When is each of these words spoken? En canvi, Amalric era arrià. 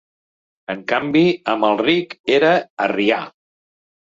En 0.73 0.79
canvi, 0.91 1.21
Amalric 1.53 2.17
era 2.39 2.55
arrià. 2.89 3.21